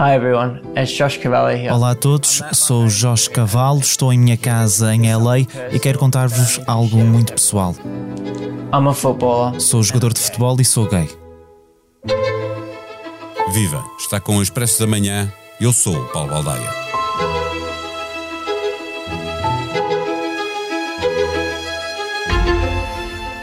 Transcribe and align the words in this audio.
Hi 0.00 0.14
everyone, 0.14 0.62
it's 0.74 0.92
Josh 0.92 1.18
Cavalli 1.18 1.58
here. 1.58 1.74
Olá 1.74 1.90
a 1.90 1.94
todos, 1.94 2.42
sou 2.54 2.86
Josh 2.86 3.28
Cavalo, 3.28 3.80
estou 3.80 4.10
em 4.10 4.18
minha 4.18 4.36
casa 4.38 4.94
em 4.94 5.14
LA 5.14 5.40
e 5.70 5.78
quero 5.78 5.98
contar-vos 5.98 6.58
algo 6.66 6.96
muito 6.96 7.34
pessoal. 7.34 7.74
I'm 8.72 8.88
a 8.88 8.94
footballer. 8.94 9.60
Sou 9.60 9.82
jogador 9.82 10.14
de 10.14 10.20
futebol 10.20 10.58
e 10.58 10.64
sou 10.64 10.88
gay. 10.88 11.06
Viva! 13.52 13.84
Está 13.98 14.18
com 14.18 14.38
o 14.38 14.42
Expresso 14.42 14.80
da 14.80 14.86
Manhã. 14.86 15.30
Eu 15.60 15.70
sou 15.70 15.94
o 15.94 16.06
Paulo 16.06 16.30
Baldaia. 16.30 16.89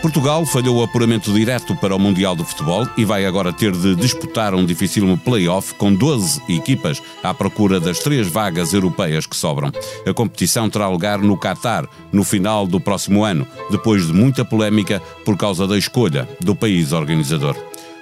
Portugal 0.07 0.45
falhou 0.45 0.77
o 0.77 0.83
apuramento 0.83 1.33
direto 1.33 1.75
para 1.75 1.93
o 1.93 1.99
Mundial 1.99 2.33
de 2.33 2.41
Futebol 2.45 2.87
e 2.95 3.03
vai 3.03 3.25
agora 3.25 3.51
ter 3.51 3.73
de 3.73 3.93
disputar 3.93 4.55
um 4.55 4.65
dificílimo 4.65 5.17
play-off 5.17 5.73
com 5.73 5.93
12 5.93 6.41
equipas 6.47 7.03
à 7.21 7.33
procura 7.33 7.77
das 7.77 7.99
três 7.99 8.25
vagas 8.25 8.71
europeias 8.71 9.25
que 9.25 9.35
sobram. 9.35 9.69
A 10.07 10.13
competição 10.13 10.69
terá 10.69 10.87
lugar 10.87 11.19
no 11.19 11.35
Catar 11.35 11.89
no 12.09 12.23
final 12.23 12.65
do 12.65 12.79
próximo 12.79 13.25
ano, 13.25 13.45
depois 13.69 14.07
de 14.07 14.13
muita 14.13 14.45
polémica 14.45 15.01
por 15.25 15.35
causa 15.35 15.67
da 15.67 15.77
escolha 15.77 16.25
do 16.39 16.55
país 16.55 16.93
organizador. 16.93 17.57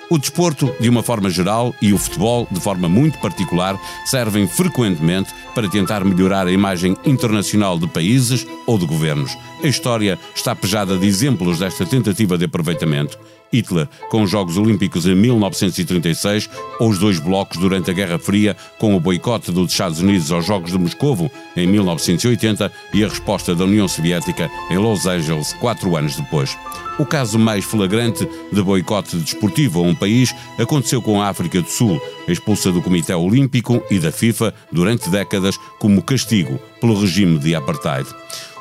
O 0.09 0.19
desporto, 0.19 0.71
de 0.79 0.87
uma 0.87 1.01
forma 1.01 1.29
geral, 1.31 1.73
e 1.81 1.91
o 1.91 1.97
futebol, 1.97 2.47
de 2.51 2.59
forma 2.59 2.87
muito 2.87 3.17
particular, 3.19 3.79
servem 4.05 4.47
frequentemente 4.47 5.33
para 5.55 5.67
tentar 5.67 6.05
melhorar 6.05 6.45
a 6.45 6.51
imagem 6.51 6.95
internacional 7.03 7.79
de 7.79 7.87
países 7.87 8.45
ou 8.67 8.77
de 8.77 8.85
governos. 8.85 9.35
A 9.63 9.67
história 9.67 10.19
está 10.35 10.55
pejada 10.55 10.95
de 10.95 11.07
exemplos 11.07 11.57
desta 11.57 11.85
tentativa 11.85 12.37
de 12.37 12.45
aproveitamento. 12.45 13.17
Hitler, 13.51 13.87
com 14.09 14.23
os 14.23 14.29
Jogos 14.29 14.57
Olímpicos 14.57 15.05
em 15.05 15.15
1936, 15.15 16.49
ou 16.79 16.89
os 16.89 16.99
dois 16.99 17.19
blocos 17.19 17.57
durante 17.57 17.89
a 17.89 17.93
Guerra 17.93 18.19
Fria, 18.19 18.55
com 18.77 18.95
o 18.95 18.99
boicote 18.99 19.51
dos 19.51 19.71
Estados 19.71 19.99
Unidos 19.99 20.31
aos 20.31 20.45
Jogos 20.45 20.71
de 20.71 20.77
Moscovo 20.77 21.31
em 21.55 21.67
1980 21.67 22.71
e 22.93 23.03
a 23.03 23.07
resposta 23.07 23.55
da 23.55 23.63
União 23.63 23.87
Soviética 23.87 24.49
em 24.69 24.77
Los 24.77 25.05
Angeles 25.05 25.53
quatro 25.53 25.95
anos 25.95 26.15
depois. 26.15 26.57
O 26.97 27.05
caso 27.05 27.37
mais 27.37 27.65
flagrante 27.65 28.27
de 28.51 28.61
boicote 28.61 29.17
desportivo 29.17 29.79
a 29.79 29.83
um 29.83 29.93
país 29.93 30.33
aconteceu 30.57 31.01
com 31.01 31.21
a 31.21 31.27
África 31.27 31.61
do 31.61 31.69
Sul, 31.69 32.01
expulsa 32.27 32.71
do 32.71 32.81
Comitê 32.81 33.13
Olímpico 33.13 33.83
e 33.91 33.99
da 33.99 34.11
FIFA 34.11 34.53
durante 34.71 35.09
décadas 35.09 35.57
como 35.77 36.01
castigo 36.01 36.57
pelo 36.79 36.97
regime 36.99 37.37
de 37.37 37.53
apartheid. 37.53 38.07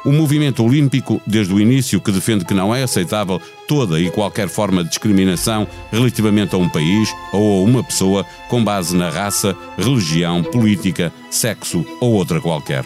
O 0.05 0.13
movimento 0.13 0.63
olímpico, 0.63 1.21
desde 1.27 1.55
o 1.55 1.59
início, 1.59 1.99
que 1.99 2.13
defende 2.13 2.45
que 2.45 2.53
não 2.53 2.75
é 2.75 2.83
aceitável 2.83 3.41
toda 3.67 3.99
e 3.99 4.11
qualquer 4.11 4.49
forma 4.49 4.85
de 4.85 4.91
discriminação 4.91 5.67
relativamente 5.91 6.55
a 6.55 6.59
um 6.59 6.69
país 6.69 7.09
ou 7.33 7.63
a 7.63 7.65
uma 7.65 7.83
pessoa 7.83 8.27
com 8.49 8.63
base 8.63 8.95
na 8.95 9.09
raça, 9.09 9.57
religião, 9.79 10.43
política, 10.43 11.11
sexo 11.31 11.87
ou 12.03 12.13
outra 12.13 12.39
qualquer. 12.39 12.85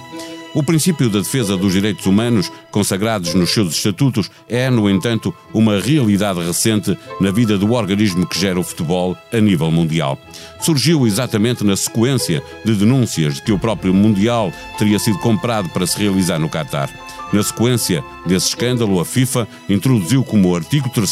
O 0.54 0.62
princípio 0.62 1.10
da 1.10 1.18
defesa 1.18 1.56
dos 1.56 1.72
direitos 1.72 2.06
humanos, 2.06 2.50
consagrados 2.70 3.34
nos 3.34 3.50
seus 3.50 3.74
estatutos, 3.74 4.30
é, 4.48 4.70
no 4.70 4.88
entanto, 4.88 5.34
uma 5.52 5.78
realidade 5.78 6.40
recente 6.40 6.96
na 7.20 7.30
vida 7.30 7.58
do 7.58 7.72
organismo 7.72 8.26
que 8.26 8.38
gera 8.38 8.58
o 8.58 8.64
futebol 8.64 9.16
a 9.32 9.40
nível 9.40 9.70
mundial. 9.70 10.18
Surgiu 10.60 11.06
exatamente 11.06 11.64
na 11.64 11.76
sequência 11.76 12.42
de 12.64 12.74
denúncias 12.74 13.34
de 13.34 13.42
que 13.42 13.52
o 13.52 13.58
próprio 13.58 13.92
Mundial 13.92 14.52
teria 14.78 14.98
sido 14.98 15.18
comprado 15.18 15.68
para 15.68 15.86
se 15.86 15.98
realizar 15.98 16.38
no 16.38 16.48
Catar. 16.48 16.88
Na 17.32 17.42
sequência 17.42 18.02
desse 18.24 18.48
escândalo, 18.48 19.00
a 19.00 19.04
FIFA 19.04 19.46
introduziu 19.68 20.24
como 20.24 20.54
artigo 20.54 20.88
3 20.88 21.10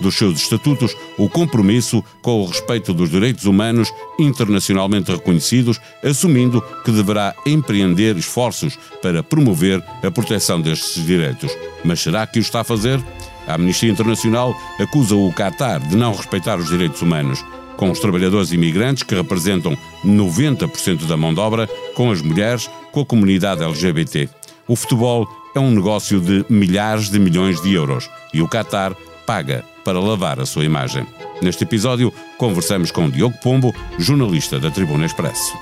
dos 0.00 0.14
seus 0.14 0.38
estatutos 0.38 0.94
o 1.16 1.28
compromisso 1.28 2.04
com 2.20 2.42
o 2.42 2.46
respeito 2.46 2.92
dos 2.92 3.10
direitos 3.10 3.46
humanos 3.46 3.90
internacionalmente 4.18 5.10
reconhecidos, 5.10 5.80
assumindo 6.04 6.62
que 6.84 6.90
deverá 6.90 7.34
empreender 7.46 8.16
esforços 8.16 8.78
para 9.00 9.22
promover 9.22 9.82
a 10.02 10.10
proteção 10.10 10.60
destes 10.60 11.04
direitos. 11.04 11.50
Mas 11.82 12.00
será 12.00 12.26
que 12.26 12.38
o 12.38 12.40
está 12.40 12.60
a 12.60 12.64
fazer? 12.64 13.02
A 13.46 13.54
Amnistia 13.54 13.90
Internacional 13.90 14.54
acusa 14.78 15.14
o 15.14 15.32
Qatar 15.32 15.80
de 15.80 15.96
não 15.96 16.12
respeitar 16.14 16.58
os 16.58 16.68
direitos 16.68 17.00
humanos 17.00 17.42
com 17.76 17.90
os 17.90 18.00
trabalhadores 18.00 18.52
imigrantes, 18.52 19.02
que 19.02 19.14
representam 19.14 19.76
90% 20.04 21.06
da 21.06 21.16
mão 21.16 21.32
de 21.32 21.40
obra, 21.40 21.68
com 21.94 22.10
as 22.10 22.22
mulheres, 22.22 22.68
com 22.90 23.00
a 23.00 23.06
comunidade 23.06 23.62
LGBT. 23.62 24.28
O 24.66 24.74
futebol 24.74 25.28
é 25.56 25.60
um 25.60 25.70
negócio 25.70 26.20
de 26.20 26.44
milhares 26.48 27.08
de 27.08 27.18
milhões 27.18 27.60
de 27.62 27.72
euros 27.72 28.10
e 28.32 28.42
o 28.42 28.48
Qatar 28.48 28.94
paga 29.26 29.64
para 29.84 29.98
lavar 29.98 30.38
a 30.38 30.46
sua 30.46 30.64
imagem. 30.64 31.06
Neste 31.40 31.64
episódio, 31.64 32.12
conversamos 32.36 32.90
com 32.90 33.08
Diogo 33.08 33.36
Pombo, 33.42 33.74
jornalista 33.98 34.58
da 34.58 34.70
Tribuna 34.70 35.06
Expresso. 35.06 35.56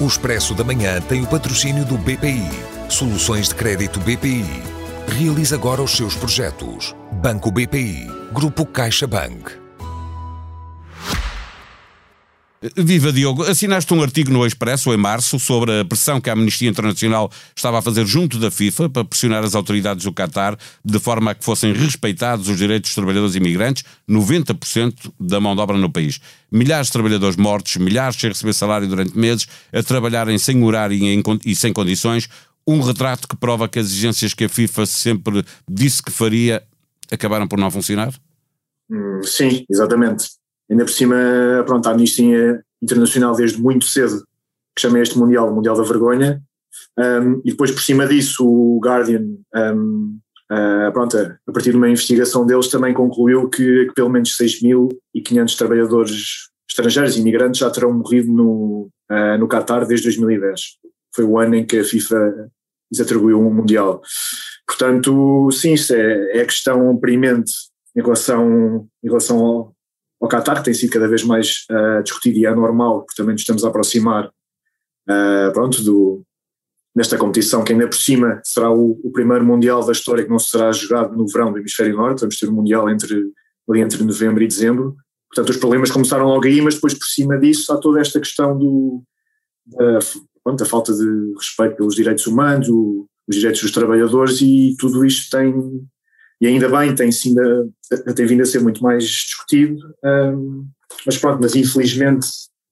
O 0.00 0.06
Expresso 0.06 0.54
da 0.54 0.64
Manhã 0.64 1.00
tem 1.00 1.22
o 1.22 1.26
patrocínio 1.26 1.84
do 1.84 1.96
BPI. 1.96 2.48
Soluções 2.88 3.48
de 3.48 3.54
crédito 3.54 4.00
BPI. 4.00 4.44
Realize 5.18 5.54
agora 5.54 5.82
os 5.82 5.92
seus 5.92 6.16
projetos. 6.16 6.94
Banco 7.12 7.50
BPI. 7.50 8.08
Grupo 8.32 8.66
CaixaBank. 8.66 9.61
Viva 12.76 13.12
Diogo, 13.12 13.42
assinaste 13.42 13.92
um 13.92 14.00
artigo 14.00 14.30
no 14.30 14.46
Expresso 14.46 14.94
em 14.94 14.96
março 14.96 15.36
sobre 15.40 15.80
a 15.80 15.84
pressão 15.84 16.20
que 16.20 16.30
a 16.30 16.32
Amnistia 16.32 16.70
Internacional 16.70 17.28
estava 17.56 17.80
a 17.80 17.82
fazer 17.82 18.06
junto 18.06 18.38
da 18.38 18.52
FIFA 18.52 18.88
para 18.88 19.04
pressionar 19.04 19.42
as 19.42 19.56
autoridades 19.56 20.04
do 20.04 20.12
Qatar 20.12 20.56
de 20.84 20.98
forma 21.00 21.32
a 21.32 21.34
que 21.34 21.44
fossem 21.44 21.72
respeitados 21.72 22.48
os 22.48 22.56
direitos 22.56 22.90
dos 22.90 22.94
trabalhadores 22.94 23.34
imigrantes, 23.34 23.82
90% 24.08 25.12
da 25.18 25.40
mão 25.40 25.56
de 25.56 25.60
obra 25.60 25.76
no 25.76 25.90
país. 25.90 26.20
Milhares 26.52 26.86
de 26.86 26.92
trabalhadores 26.92 27.36
mortos, 27.36 27.78
milhares 27.78 28.14
sem 28.14 28.30
receber 28.30 28.52
salário 28.52 28.86
durante 28.86 29.18
meses, 29.18 29.48
a 29.72 29.82
trabalharem 29.82 30.38
sem 30.38 30.62
horário 30.62 30.96
e 31.44 31.56
sem 31.56 31.72
condições, 31.72 32.28
um 32.64 32.80
retrato 32.80 33.26
que 33.26 33.34
prova 33.34 33.68
que 33.68 33.80
as 33.80 33.86
exigências 33.86 34.34
que 34.34 34.44
a 34.44 34.48
FIFA 34.48 34.86
sempre 34.86 35.44
disse 35.68 36.00
que 36.00 36.12
faria 36.12 36.62
acabaram 37.10 37.48
por 37.48 37.58
não 37.58 37.72
funcionar? 37.72 38.14
Hum, 38.88 39.20
sim, 39.24 39.64
exatamente 39.68 40.41
Ainda 40.72 40.86
por 40.86 40.92
cima, 40.92 41.16
pronto, 41.66 41.86
a 41.86 41.92
Amnistia 41.92 42.64
Internacional 42.80 43.36
desde 43.36 43.60
muito 43.60 43.84
cedo 43.84 44.24
que 44.74 44.80
chama 44.80 45.00
este 45.00 45.18
Mundial 45.18 45.50
o 45.50 45.54
Mundial 45.54 45.76
da 45.76 45.82
Vergonha, 45.82 46.42
um, 46.98 47.42
e 47.44 47.50
depois 47.50 47.70
por 47.70 47.82
cima 47.82 48.06
disso 48.06 48.42
o 48.42 48.80
Guardian, 48.82 49.36
um, 49.54 50.18
uh, 50.50 50.90
pronto, 50.94 51.18
a 51.18 51.52
partir 51.52 51.72
de 51.72 51.76
uma 51.76 51.90
investigação 51.90 52.46
deles 52.46 52.68
também 52.68 52.94
concluiu 52.94 53.50
que, 53.50 53.84
que 53.84 53.92
pelo 53.94 54.08
menos 54.08 54.34
6.500 54.34 55.58
trabalhadores 55.58 56.48
estrangeiros 56.66 57.18
imigrantes 57.18 57.60
já 57.60 57.70
terão 57.70 57.92
morrido 57.92 58.32
no, 58.32 58.90
uh, 59.10 59.38
no 59.38 59.46
Qatar 59.46 59.86
desde 59.86 60.06
2010. 60.06 60.78
Foi 61.14 61.24
o 61.24 61.38
ano 61.38 61.56
em 61.56 61.66
que 61.66 61.80
a 61.80 61.84
FIFA 61.84 62.50
lhes 62.90 63.00
atribuiu 63.00 63.38
um 63.38 63.52
Mundial. 63.52 64.00
Portanto, 64.66 65.50
sim, 65.52 65.74
isso 65.74 65.94
é, 65.94 66.38
é 66.38 66.44
questão 66.46 66.96
premente 66.96 67.52
em 67.94 68.00
relação, 68.00 68.88
em 69.04 69.08
relação 69.08 69.38
ao, 69.38 69.76
ao 70.22 70.28
Qatar, 70.28 70.58
que 70.58 70.64
tem 70.66 70.74
sido 70.74 70.92
cada 70.92 71.08
vez 71.08 71.24
mais 71.24 71.66
uh, 71.68 72.02
discutido 72.02 72.38
e 72.38 72.46
é 72.46 72.54
normal, 72.54 73.00
porque 73.00 73.16
também 73.16 73.32
nos 73.32 73.42
estamos 73.42 73.64
a 73.64 73.68
aproximar 73.68 74.28
uh, 74.28 75.52
pronto, 75.52 75.82
do, 75.82 76.22
nesta 76.94 77.18
competição, 77.18 77.64
que 77.64 77.72
ainda 77.72 77.88
por 77.88 77.96
cima 77.96 78.40
será 78.44 78.70
o, 78.70 79.00
o, 79.02 79.10
primeiro 79.10 79.44
Mundial 79.44 79.84
da 79.84 79.90
história 79.90 80.22
que 80.22 80.30
não 80.30 80.38
será 80.38 80.70
jogado 80.70 81.16
no 81.16 81.26
verão 81.26 81.52
do 81.52 81.58
Hemisfério 81.58 81.96
Norte, 81.96 82.20
vamos 82.20 82.38
ter 82.38 82.48
um 82.48 82.52
Mundial 82.52 82.88
entre, 82.88 83.32
ali 83.68 83.80
entre 83.80 84.04
novembro 84.04 84.44
e 84.44 84.46
dezembro. 84.46 84.94
Portanto, 85.28 85.50
os 85.50 85.56
problemas 85.56 85.90
começaram 85.90 86.26
logo 86.26 86.46
aí, 86.46 86.62
mas 86.62 86.76
depois 86.76 86.94
por 86.94 87.06
cima 87.06 87.36
disso 87.36 87.72
há 87.72 87.78
toda 87.78 88.00
esta 88.00 88.20
questão 88.20 88.56
do, 88.56 89.02
da, 89.66 89.98
pronto, 90.44 90.64
falta 90.66 90.92
de 90.92 91.34
respeito 91.36 91.76
pelos 91.76 91.96
direitos 91.96 92.28
humanos, 92.28 92.68
o, 92.68 93.08
os 93.26 93.34
direitos 93.34 93.62
dos 93.62 93.72
trabalhadores 93.72 94.40
e 94.40 94.76
tudo 94.78 95.04
isto 95.04 95.36
tem 95.36 95.52
e 96.42 96.46
ainda 96.48 96.68
bem, 96.68 96.92
tem, 96.92 97.12
sim, 97.12 97.36
tem 98.16 98.26
vindo 98.26 98.42
a 98.42 98.44
ser 98.44 98.60
muito 98.60 98.82
mais 98.82 99.04
discutido, 99.04 99.94
um, 100.04 100.66
mas 101.06 101.16
pronto, 101.16 101.40
mas 101.40 101.54
infelizmente 101.54 102.26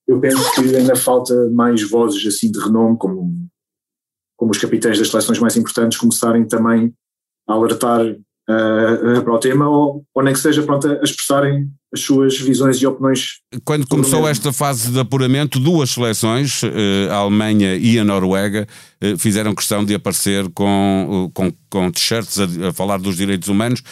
eu 0.08 0.18
penso 0.18 0.52
que 0.56 0.74
ainda 0.74 0.96
falta 0.96 1.32
mais 1.50 1.88
vozes 1.88 2.26
assim 2.26 2.50
de 2.50 2.58
renome, 2.58 2.98
como, 2.98 3.32
como 4.36 4.50
os 4.50 4.58
capitães 4.58 4.98
das 4.98 5.08
seleções 5.08 5.38
mais 5.38 5.56
importantes 5.56 5.96
começarem 5.96 6.44
também 6.48 6.92
a 7.48 7.52
alertar 7.52 8.16
uh, 8.48 9.22
para 9.22 9.34
o 9.34 9.38
tema, 9.38 9.68
ou, 9.68 10.04
ou 10.14 10.22
nem 10.22 10.32
que 10.32 10.40
seja 10.40 10.62
pronto, 10.62 10.88
a 10.88 11.02
expressarem 11.02 11.70
as 11.92 12.00
suas 12.00 12.38
visões 12.38 12.80
e 12.80 12.86
opiniões. 12.86 13.40
Quando 13.64 13.86
começou 13.86 14.28
esta 14.28 14.52
fase 14.52 14.92
de 14.92 15.00
apuramento, 15.00 15.58
duas 15.58 15.90
seleções, 15.90 16.62
eh, 16.62 17.08
a 17.10 17.16
Alemanha 17.16 17.74
e 17.76 17.98
a 17.98 18.04
Noruega, 18.04 18.66
eh, 19.00 19.16
fizeram 19.16 19.54
questão 19.54 19.84
de 19.84 19.94
aparecer 19.94 20.48
com, 20.50 21.28
eh, 21.28 21.32
com, 21.34 21.52
com 21.68 21.90
t-shirts 21.90 22.38
a, 22.38 22.68
a, 22.68 22.72
falar 22.72 22.98
dos 22.98 23.16
direitos 23.16 23.48
humanos. 23.48 23.82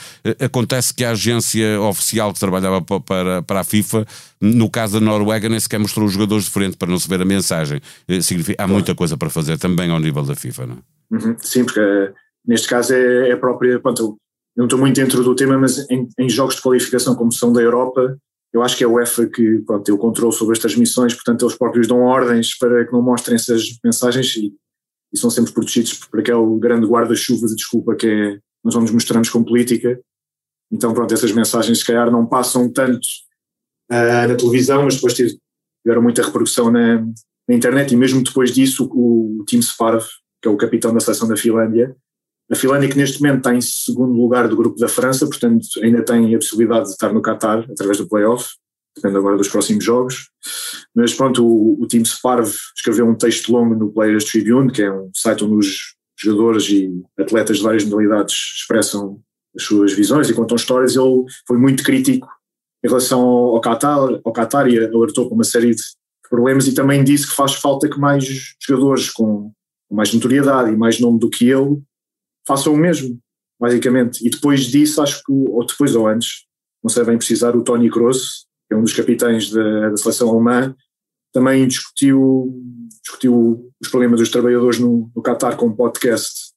Acontece 0.41 0.95
que 0.95 1.05
a 1.05 1.11
agência 1.11 1.81
oficial 1.81 2.33
que 2.33 2.39
trabalhava 2.39 2.81
para, 2.81 3.43
para 3.43 3.61
a 3.61 3.65
FIFA, 3.65 4.07
no 4.41 4.71
caso 4.71 5.01
da 5.01 5.05
Noruega, 5.05 5.49
nem 5.49 5.59
sequer 5.59 5.81
mostrou 5.81 6.07
os 6.07 6.13
jogadores 6.13 6.45
de 6.45 6.51
frente 6.51 6.77
para 6.77 6.89
não 6.89 6.99
se 6.99 7.09
ver 7.09 7.21
a 7.21 7.25
mensagem. 7.25 7.81
Significa, 8.23 8.63
há 8.63 8.67
muita 8.67 8.95
coisa 8.95 9.17
para 9.17 9.29
fazer 9.29 9.59
também 9.59 9.91
ao 9.91 9.99
nível 9.99 10.23
da 10.23 10.37
FIFA, 10.37 10.67
não 10.67 10.75
é? 10.75 10.79
Uhum, 11.11 11.37
sim, 11.41 11.65
porque 11.65 12.13
neste 12.47 12.69
caso 12.69 12.93
é, 12.93 13.31
é 13.31 13.33
a 13.33 13.37
própria. 13.37 13.81
Pronto, 13.81 14.19
não 14.59 14.65
estou 14.65 14.79
muito 14.79 14.97
dentro 14.97 15.23
do 15.23 15.37
tema, 15.37 15.57
mas 15.57 15.89
em, 15.89 16.09
em, 16.19 16.29
jogos 16.29 16.57
de 16.57 16.63
qualificação 16.63 17.15
como 17.15 17.33
são 17.33 17.53
da 17.53 17.63
Europa, 17.63 18.19
eu 18.53 18.61
acho 18.61 18.77
que 18.77 18.83
é 18.83 18.87
a 18.89 18.91
UEFA 18.91 19.29
que 19.29 19.61
pronto, 19.61 19.85
tem 19.85 19.95
o 19.95 19.99
controle 19.99 20.35
sobre 20.35 20.55
as 20.55 20.59
transmissões, 20.59 21.15
portanto 21.15 21.45
eles 21.45 21.57
próprios 21.57 21.87
dão 21.87 22.01
ordens 22.01 22.59
para 22.59 22.85
que 22.85 22.93
não 22.93 23.01
mostrem 23.01 23.37
essas 23.37 23.63
mensagens 23.85 24.35
e, 24.35 24.53
e 25.13 25.19
são 25.19 25.31
sempre 25.31 25.53
protegidos 25.53 25.95
por 25.95 26.19
aquele 26.19 26.59
grande 26.59 26.89
guarda-chuva 26.89 27.47
de 27.47 27.55
desculpa 27.55 27.95
que 27.95 28.09
é 28.09 28.41
nós 28.65 28.75
vamos 28.75 28.91
mostrarmos 28.91 29.31
com 29.31 29.45
política. 29.45 30.01
Então 30.73 30.93
pronto, 30.93 31.15
essas 31.15 31.31
mensagens 31.31 31.79
se 31.79 31.87
calhar 31.87 32.11
não 32.11 32.27
passam 32.27 32.71
tanto 32.71 33.07
uh, 33.93 34.29
na 34.29 34.35
televisão, 34.35 34.83
mas 34.83 34.97
depois 34.97 35.15
tiveram 35.15 36.03
muita 36.03 36.23
repercussão 36.23 36.69
na, 36.69 36.99
na 37.49 37.55
internet 37.55 37.93
e 37.93 37.97
mesmo 37.97 38.25
depois 38.25 38.53
disso 38.53 38.91
o, 38.93 39.41
o 39.41 39.45
Tim 39.45 39.63
Sparv, 39.63 40.05
que 40.43 40.49
é 40.49 40.51
o 40.51 40.57
capitão 40.57 40.93
da 40.93 40.99
seleção 40.99 41.29
da 41.29 41.37
Finlândia, 41.37 41.97
a 42.51 42.55
Finlândia 42.55 42.89
que 42.89 42.97
neste 42.97 43.21
momento 43.21 43.39
está 43.39 43.55
em 43.55 43.61
segundo 43.61 44.13
lugar 44.15 44.49
do 44.49 44.57
grupo 44.57 44.79
da 44.79 44.89
França, 44.89 45.27
portanto 45.27 45.67
ainda 45.83 46.03
tem 46.03 46.35
a 46.35 46.39
possibilidade 46.39 46.87
de 46.87 46.93
estar 46.93 47.13
no 47.13 47.23
Qatar 47.23 47.67
através 47.71 47.99
do 47.99 48.09
playoff, 48.09 48.49
depende 48.97 49.17
agora 49.17 49.37
dos 49.37 49.49
próximos 49.49 49.85
jogos. 49.85 50.31
Mas 50.95 51.15
pronto, 51.15 51.47
o, 51.47 51.83
o 51.83 51.87
time 51.87 52.05
Sparv 52.05 52.51
escreveu 52.77 53.07
um 53.07 53.15
texto 53.15 53.53
longo 53.53 53.75
no 53.75 53.93
Players 53.93 54.25
Tribune, 54.25 54.73
que 54.73 54.83
é 54.83 54.93
um 54.93 55.11
site 55.15 55.45
onde 55.45 55.55
os 55.55 55.95
jogadores 56.19 56.69
e 56.69 56.91
atletas 57.19 57.59
de 57.59 57.63
várias 57.63 57.85
modalidades 57.85 58.35
expressam 58.57 59.21
as 59.55 59.63
suas 59.63 59.93
visões 59.93 60.29
e 60.29 60.35
contam 60.35 60.57
histórias. 60.57 60.97
Ele 60.97 61.25
foi 61.47 61.59
muito 61.59 61.83
crítico 61.83 62.29
em 62.85 62.89
relação 62.89 63.21
ao 63.21 63.61
Qatar, 63.61 64.21
ao 64.25 64.33
Qatar 64.33 64.69
e 64.69 64.79
alertou 64.79 65.27
para 65.27 65.35
uma 65.35 65.45
série 65.45 65.75
de 65.75 65.83
problemas 66.29 66.67
e 66.67 66.75
também 66.75 67.05
disse 67.05 67.29
que 67.29 67.35
faz 67.35 67.55
falta 67.55 67.89
que 67.89 67.99
mais 67.99 68.55
jogadores 68.61 69.11
com 69.11 69.53
mais 69.91 70.13
notoriedade 70.13 70.71
e 70.71 70.77
mais 70.77 71.01
nome 71.01 71.19
do 71.19 71.31
que 71.31 71.49
ele 71.49 71.81
façam 72.49 72.73
o 72.73 72.77
mesmo, 72.77 73.19
basicamente. 73.61 74.27
E 74.27 74.31
depois 74.31 74.63
disso, 74.63 75.03
acho 75.03 75.23
que, 75.23 75.31
ou 75.31 75.65
depois 75.67 75.95
ou 75.95 76.09
antes, 76.09 76.47
não 76.83 76.89
sei 76.89 77.05
bem 77.05 77.19
precisar, 77.19 77.55
o 77.55 77.63
Tony 77.63 77.91
Kroos, 77.91 78.47
que 78.67 78.75
é 78.75 78.77
um 78.77 78.83
dos 78.83 78.95
capitães 78.95 79.51
da, 79.51 79.91
da 79.91 79.97
seleção 79.97 80.31
alemã, 80.31 80.75
também 81.33 81.69
discutiu, 81.69 82.59
discutiu 83.03 83.71
os 83.81 83.89
problemas 83.89 84.19
dos 84.19 84.31
trabalhadores 84.31 84.79
no, 84.81 85.11
no 85.15 85.23
Qatar 85.23 85.57
com 85.57 85.67
um 85.67 85.77
podcast 85.77 86.53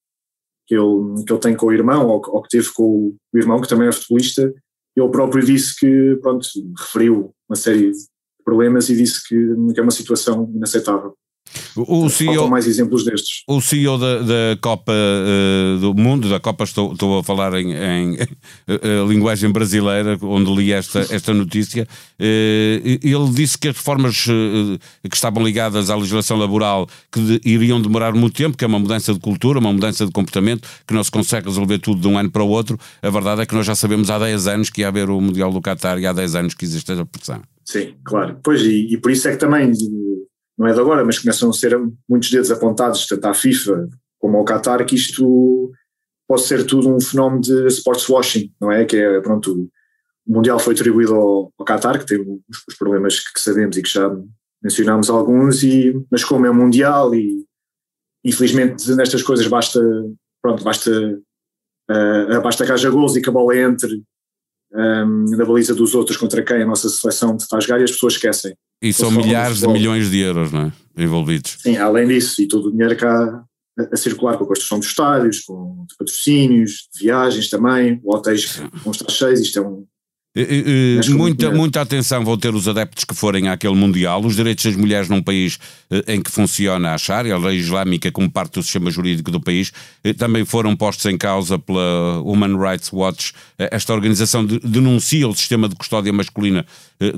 que 0.65 0.75
ele, 0.75 1.25
que 1.25 1.33
ele 1.33 1.41
tem 1.41 1.55
com 1.55 1.65
o 1.65 1.73
irmão, 1.73 2.07
ou, 2.07 2.21
ou 2.25 2.41
que 2.41 2.49
teve 2.49 2.71
com 2.71 3.13
o 3.33 3.38
irmão, 3.38 3.59
que 3.59 3.67
também 3.67 3.89
é 3.89 3.91
futebolista. 3.91 4.53
Ele 4.95 5.09
próprio 5.09 5.43
disse 5.43 5.77
que, 5.77 6.17
pronto, 6.21 6.47
referiu 6.77 7.33
uma 7.49 7.55
série 7.55 7.91
de 7.91 7.97
problemas 8.45 8.89
e 8.89 8.95
disse 8.95 9.27
que, 9.27 9.35
que 9.73 9.79
é 9.79 9.83
uma 9.83 9.91
situação 9.91 10.49
inaceitável. 10.55 11.13
O 11.75 12.09
CEO, 12.09 12.50
mais 12.50 12.68
exemplos 12.68 13.03
destes. 13.03 13.44
O 13.48 13.62
CEO 13.62 13.98
da, 13.98 14.19
da 14.19 14.57
Copa 14.62 14.92
uh, 14.92 15.80
do 15.80 15.94
Mundo, 15.94 16.30
da 16.30 16.39
Copa, 16.39 16.63
estou, 16.63 16.94
estou 16.94 17.19
a 17.19 17.24
falar 17.24 17.53
em, 17.53 17.74
em 17.74 18.13
uh, 18.13 19.07
linguagem 19.07 19.50
brasileira, 19.51 20.18
onde 20.21 20.53
li 20.53 20.71
esta, 20.71 21.00
esta 21.09 21.33
notícia, 21.33 21.83
uh, 21.83 22.24
ele 22.24 23.30
disse 23.33 23.57
que 23.57 23.69
as 23.69 23.75
reformas 23.75 24.25
que 24.25 25.15
estavam 25.15 25.44
ligadas 25.44 25.89
à 25.89 25.95
legislação 25.95 26.38
laboral 26.38 26.88
que 27.12 27.19
de, 27.19 27.42
iriam 27.45 27.81
demorar 27.81 28.13
muito 28.13 28.36
tempo, 28.36 28.57
que 28.57 28.63
é 28.63 28.68
uma 28.68 28.80
mudança 28.80 29.13
de 29.13 29.19
cultura, 29.19 29.59
uma 29.59 29.71
mudança 29.71 30.06
de 30.06 30.12
comportamento, 30.12 30.68
que 30.86 30.94
não 30.94 31.03
se 31.03 31.12
consegue 31.12 31.48
resolver 31.48 31.80
tudo 31.80 32.01
de 32.01 32.07
um 32.07 32.18
ano 32.18 32.30
para 32.30 32.44
o 32.44 32.50
outro. 32.50 32.77
A 33.01 33.09
verdade 33.09 33.42
é 33.42 33.45
que 33.45 33.56
nós 33.56 33.65
já 33.65 33.75
sabemos 33.75 34.09
há 34.09 34.19
10 34.19 34.48
anos 34.48 34.69
que 34.69 34.81
ia 34.81 34.88
haver 34.88 35.09
o 35.09 35.19
Mundial 35.19 35.51
do 35.51 35.62
Qatar 35.62 35.98
e 36.00 36.06
há 36.06 36.13
10 36.13 36.36
anos 36.36 36.53
que 36.53 36.65
existe 36.65 36.92
essa 36.92 37.06
pressão. 37.06 37.42
Sim, 37.63 37.94
claro. 38.03 38.38
Pois, 38.44 38.62
e, 38.62 38.88
e 38.94 38.98
por 38.98 39.12
isso 39.12 39.27
é 39.27 39.31
que 39.31 39.38
também 39.38 39.71
não 40.61 40.67
é 40.67 40.73
de 40.73 40.79
agora, 40.79 41.03
mas 41.03 41.17
começam 41.17 41.49
a 41.49 41.53
ser 41.53 41.75
muitos 42.07 42.29
dedos 42.29 42.51
apontados, 42.51 43.07
tanto 43.07 43.25
à 43.25 43.33
FIFA 43.33 43.89
como 44.19 44.37
ao 44.37 44.45
Qatar, 44.45 44.85
que 44.85 44.93
isto 44.93 45.71
pode 46.27 46.43
ser 46.43 46.67
tudo 46.67 46.95
um 46.95 47.01
fenómeno 47.01 47.41
de 47.41 47.65
sports 47.65 48.07
washing, 48.07 48.53
não 48.61 48.71
é? 48.71 48.85
Que 48.85 48.97
é, 48.97 49.19
pronto, 49.21 49.67
o 50.27 50.31
Mundial 50.31 50.59
foi 50.59 50.75
atribuído 50.75 51.15
ao, 51.15 51.51
ao 51.57 51.65
Qatar, 51.65 51.97
que 51.97 52.05
tem 52.05 52.21
os, 52.21 52.63
os 52.69 52.75
problemas 52.75 53.19
que, 53.19 53.33
que, 53.33 53.41
sabemos 53.41 53.75
e 53.75 53.81
que 53.81 53.89
já 53.89 54.15
mencionámos 54.61 55.09
alguns, 55.09 55.63
e, 55.63 55.99
mas 56.11 56.23
como 56.23 56.45
é 56.45 56.51
um 56.51 56.53
Mundial 56.53 57.15
e 57.15 57.43
infelizmente 58.23 58.87
nestas 58.93 59.23
coisas 59.23 59.47
basta, 59.47 59.81
pronto, 60.43 60.63
basta, 60.63 60.91
uh, 61.89 62.41
basta 62.43 62.67
que 62.67 62.71
haja 62.71 62.91
gols 62.91 63.15
e 63.15 63.21
que 63.23 63.29
a 63.29 63.33
bola 63.33 63.57
entre 63.57 64.03
um, 64.73 65.25
na 65.38 65.45
baliza 65.45 65.75
dos 65.75 65.94
outros 65.94 66.18
contra 66.18 66.44
quem 66.44 66.62
a 66.62 66.65
nossa 66.65 66.89
seleção 66.89 67.38
jogar 67.59 67.79
e 67.81 67.83
as 67.83 67.91
pessoas 67.91 68.13
esquecem. 68.13 68.56
E 68.81 68.91
são 68.91 69.12
milhares 69.12 69.59
de 69.59 69.68
milhões 69.68 70.09
de 70.09 70.19
euros 70.19 70.51
não 70.51 70.68
é? 70.68 70.71
envolvidos. 70.97 71.57
Sim, 71.62 71.77
além 71.77 72.07
disso, 72.07 72.41
e 72.41 72.47
todo 72.47 72.68
o 72.68 72.71
dinheiro 72.71 72.95
cá 72.95 73.44
a, 73.77 73.94
a 73.94 73.97
circular 73.97 74.38
com 74.38 74.44
a 74.44 74.47
construção 74.47 74.79
dos 74.79 74.88
estádios, 74.88 75.41
com 75.41 75.85
patrocínios, 75.97 76.88
de 76.94 77.03
viagens 77.03 77.50
também, 77.50 78.01
hotéis 78.03 78.62
vão 78.83 78.91
estar 78.91 79.09
cheios, 79.12 79.39
isto 79.39 79.59
é 79.59 79.62
um, 79.62 79.85
muita, 81.09 81.51
muita 81.51 81.81
atenção 81.81 82.23
vão 82.23 82.37
ter 82.37 82.55
os 82.55 82.65
adeptos 82.65 83.03
que 83.03 83.13
forem 83.13 83.49
àquele 83.49 83.75
Mundial. 83.75 84.23
Os 84.23 84.35
direitos 84.35 84.63
das 84.63 84.77
mulheres 84.77 85.09
num 85.09 85.21
país 85.21 85.59
eh, 85.89 86.15
em 86.15 86.21
que 86.21 86.31
funciona 86.31 86.93
a 86.93 86.97
Sharia, 86.97 87.35
a 87.35 87.37
lei 87.37 87.57
islâmica, 87.57 88.09
como 88.11 88.31
parte 88.31 88.53
do 88.53 88.63
sistema 88.63 88.89
jurídico 88.89 89.29
do 89.29 89.41
país, 89.41 89.73
eh, 90.03 90.13
também 90.13 90.45
foram 90.45 90.73
postos 90.73 91.05
em 91.07 91.17
causa 91.17 91.59
pela 91.59 92.21
Human 92.23 92.57
Rights 92.57 92.93
Watch. 92.93 93.33
Eh, 93.59 93.69
esta 93.73 93.93
organização 93.93 94.45
denuncia 94.45 95.27
o 95.27 95.35
sistema 95.35 95.67
de 95.67 95.75
custódia 95.75 96.13
masculina 96.13 96.65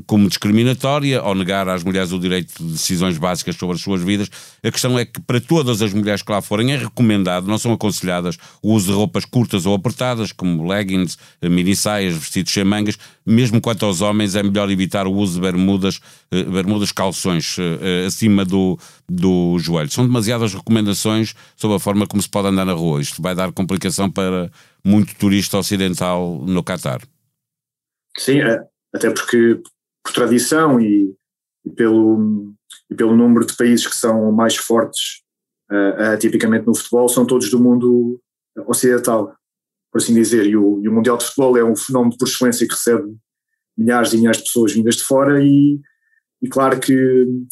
como 0.07 0.29
discriminatória, 0.29 1.19
ao 1.19 1.35
negar 1.35 1.67
às 1.67 1.83
mulheres 1.83 2.13
o 2.13 2.19
direito 2.19 2.53
de 2.57 2.71
decisões 2.71 3.17
básicas 3.17 3.57
sobre 3.57 3.75
as 3.75 3.81
suas 3.81 4.01
vidas. 4.01 4.29
A 4.63 4.71
questão 4.71 4.97
é 4.97 5.03
que 5.03 5.19
para 5.19 5.41
todas 5.41 5.81
as 5.81 5.93
mulheres 5.93 6.21
que 6.21 6.31
lá 6.31 6.41
forem 6.41 6.71
é 6.71 6.77
recomendado, 6.77 7.47
não 7.47 7.57
são 7.57 7.73
aconselhadas, 7.73 8.37
o 8.61 8.71
uso 8.71 8.87
de 8.87 8.93
roupas 8.93 9.25
curtas 9.25 9.65
ou 9.65 9.75
apertadas, 9.75 10.31
como 10.31 10.65
leggings, 10.65 11.17
mini 11.41 11.75
saias, 11.75 12.15
vestidos 12.15 12.53
sem 12.53 12.63
mangas, 12.63 12.97
mesmo 13.25 13.61
quanto 13.61 13.85
aos 13.85 14.01
homens, 14.01 14.35
é 14.35 14.43
melhor 14.43 14.69
evitar 14.69 15.07
o 15.07 15.13
uso 15.13 15.35
de 15.35 15.41
bermudas, 15.41 15.99
eh, 16.31 16.43
bermudas 16.43 16.91
calções 16.91 17.57
eh, 17.59 17.79
eh, 17.81 18.05
acima 18.05 18.43
do, 18.43 18.77
do 19.09 19.57
joelho. 19.59 19.89
São 19.89 20.05
demasiadas 20.05 20.53
recomendações 20.53 21.33
sobre 21.55 21.77
a 21.77 21.79
forma 21.79 22.05
como 22.05 22.21
se 22.21 22.29
pode 22.29 22.47
andar 22.47 22.65
na 22.65 22.73
rua. 22.73 23.01
Isto 23.01 23.21
vai 23.21 23.33
dar 23.33 23.51
complicação 23.51 24.11
para 24.11 24.51
muito 24.83 25.15
turista 25.15 25.57
ocidental 25.57 26.43
no 26.45 26.63
Catar. 26.63 27.01
Sim, 28.17 28.39
até 28.93 29.09
porque 29.09 29.61
por 30.03 30.13
tradição 30.13 30.79
e, 30.79 31.15
e 31.65 31.69
pelo, 31.71 32.53
e 32.91 32.95
pelo 32.95 33.15
número 33.15 33.45
de 33.45 33.55
países 33.55 33.87
que 33.87 33.95
são 33.95 34.31
mais 34.31 34.55
fortes 34.55 35.21
uh, 35.71 36.13
uh, 36.13 36.17
tipicamente 36.19 36.67
no 36.67 36.75
futebol, 36.75 37.07
são 37.07 37.25
todos 37.25 37.49
do 37.49 37.59
mundo 37.59 38.19
ocidental 38.67 39.33
por 39.93 40.01
assim 40.01 40.15
dizer, 40.15 40.47
e 40.47 40.57
o, 40.57 40.81
e 40.83 40.89
o, 40.89 40.91
Mundial 40.91 41.17
de 41.17 41.25
Futebol 41.25 41.55
é 41.55 41.63
um 41.63 41.75
fenómeno 41.75 42.17
por 42.17 42.27
excelência 42.27 42.67
que 42.67 42.73
recebe 42.73 43.15
milhares 43.77 44.11
e 44.11 44.17
milhares 44.17 44.39
de 44.39 44.45
pessoas 44.45 44.73
vindas 44.73 44.95
de 44.95 45.03
fora 45.03 45.43
e, 45.43 45.79
e 46.41 46.49
claro 46.49 46.79
que, 46.79 46.95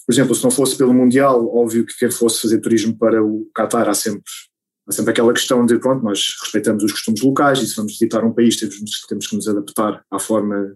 por 0.06 0.12
exemplo, 0.12 0.34
se 0.34 0.44
não 0.44 0.50
fosse 0.50 0.76
pelo 0.76 0.92
Mundial, 0.92 1.48
óbvio 1.56 1.86
que 1.86 1.96
quem 2.00 2.10
fosse 2.10 2.42
fazer 2.42 2.60
turismo 2.60 2.98
para 2.98 3.24
o 3.24 3.48
Qatar 3.56 3.88
há 3.88 3.94
sempre, 3.94 4.24
há 4.90 4.92
sempre 4.92 5.12
aquela 5.12 5.32
questão 5.34 5.64
de, 5.68 5.78
pronto, 5.78 6.04
nós 6.04 6.36
respeitamos 6.42 6.84
os 6.84 6.92
costumes 6.92 7.22
locais 7.22 7.60
e 7.60 7.68
se 7.68 7.76
vamos 7.76 7.92
visitar 7.92 8.26
um 8.26 8.34
país 8.34 8.58
temos, 8.58 8.76
temos 9.08 9.28
que 9.28 9.36
nos 9.36 9.48
adaptar 9.48 10.04
à 10.10 10.18
forma 10.18 10.76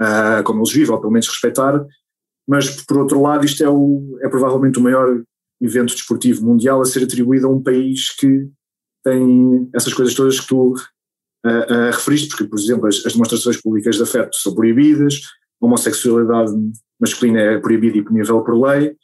uh, 0.00 0.42
como 0.42 0.60
eles 0.60 0.72
vivem, 0.72 0.94
ou 0.94 1.00
pelo 1.00 1.12
menos 1.12 1.28
respeitar, 1.28 1.84
mas 2.48 2.70
por 2.86 2.96
outro 2.96 3.20
lado 3.20 3.44
isto 3.44 3.62
é, 3.62 3.68
o, 3.68 4.18
é 4.22 4.28
provavelmente 4.30 4.78
o 4.78 4.82
maior 4.82 5.22
evento 5.60 5.94
desportivo 5.94 6.46
mundial 6.46 6.80
a 6.80 6.86
ser 6.86 7.04
atribuído 7.04 7.46
a 7.46 7.50
um 7.50 7.62
país 7.62 8.10
que 8.16 8.48
tem 9.04 9.68
essas 9.74 9.92
coisas 9.92 10.14
todas 10.14 10.40
que 10.40 10.46
tu 10.46 10.74
uh, 10.74 11.48
uh, 11.48 11.90
referiste, 11.92 12.28
porque, 12.28 12.44
por 12.44 12.58
exemplo, 12.58 12.86
as, 12.86 13.04
as, 13.04 13.12
demonstrações 13.12 13.60
públicas 13.60 13.96
de 13.96 14.02
afeto 14.02 14.36
são 14.36 14.54
proibidas, 14.54 15.20
a 15.60 15.66
homossexualidade 15.66 16.52
masculina 17.00 17.40
é 17.40 17.58
proibida 17.58 17.98
e 17.98 18.02
punível 18.02 18.42
por 18.42 18.60
lei, 18.60 18.96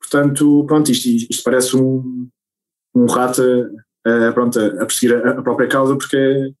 portanto, 0.00 0.64
pronto, 0.66 0.90
isto, 0.90 1.08
isto 1.30 1.42
parece 1.42 1.76
um, 1.76 2.28
um 2.94 3.06
rato 3.06 3.42
a, 4.04 4.32
pronto, 4.32 4.58
a 4.58 4.86
perseguir 4.86 5.16
a, 5.16 5.38
a 5.38 5.42
própria 5.42 5.68
causa, 5.68 5.96
porque 5.96 6.52